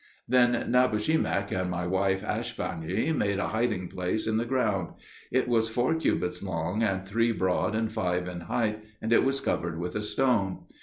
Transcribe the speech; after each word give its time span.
Then 0.27 0.53
Nabushemak 0.71 1.51
and 1.51 1.69
my 1.69 1.85
wife 1.85 2.23
Ashfagni 2.23 3.15
made 3.15 3.37
a 3.37 3.49
hiding 3.49 3.87
place 3.87 4.25
in 4.25 4.37
the 4.37 4.45
ground; 4.45 4.95
it 5.31 5.47
was 5.47 5.69
four 5.69 5.93
cubits 5.93 6.41
long 6.41 6.81
and 6.81 7.05
three 7.07 7.31
broad 7.31 7.75
and 7.75 7.91
five 7.91 8.27
in 8.27 8.39
height, 8.39 8.83
and 8.99 9.13
it 9.13 9.23
was 9.23 9.39
covered 9.39 9.77
with 9.79 9.95
a 9.95 10.01
stone. 10.01 10.65